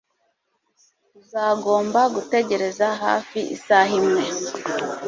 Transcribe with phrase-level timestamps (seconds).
[1.19, 4.23] Uzagomba gutegereza hafi isaha imwe.